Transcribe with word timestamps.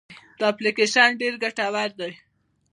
دا 0.39 0.45
اپلیکیشن 0.53 1.09
ډېر 1.21 1.33
ګټور 1.43 1.89
دی. 1.99 2.11